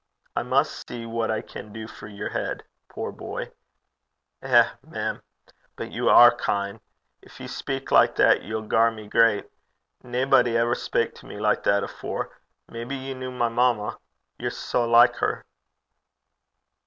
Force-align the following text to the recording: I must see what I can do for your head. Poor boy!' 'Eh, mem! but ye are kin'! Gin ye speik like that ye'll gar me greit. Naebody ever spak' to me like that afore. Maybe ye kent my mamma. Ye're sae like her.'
I 0.35 0.41
must 0.41 0.87
see 0.89 1.05
what 1.05 1.29
I 1.29 1.41
can 1.41 1.71
do 1.71 1.87
for 1.87 2.07
your 2.07 2.29
head. 2.29 2.63
Poor 2.89 3.11
boy!' 3.11 3.51
'Eh, 4.41 4.67
mem! 4.83 5.21
but 5.75 5.91
ye 5.91 5.99
are 6.07 6.31
kin'! 6.31 6.81
Gin 7.23 7.33
ye 7.37 7.45
speik 7.47 7.91
like 7.91 8.15
that 8.15 8.41
ye'll 8.41 8.63
gar 8.63 8.89
me 8.89 9.07
greit. 9.07 9.47
Naebody 10.03 10.57
ever 10.57 10.73
spak' 10.73 11.13
to 11.17 11.27
me 11.27 11.39
like 11.39 11.61
that 11.65 11.83
afore. 11.83 12.31
Maybe 12.67 12.95
ye 12.95 13.13
kent 13.13 13.35
my 13.35 13.49
mamma. 13.49 13.99
Ye're 14.39 14.49
sae 14.49 14.79
like 14.85 15.17
her.' 15.17 15.45